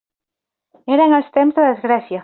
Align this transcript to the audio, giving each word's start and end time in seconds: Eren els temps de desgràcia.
Eren 0.95 1.15
els 1.19 1.31
temps 1.37 1.61
de 1.61 1.71
desgràcia. 1.73 2.19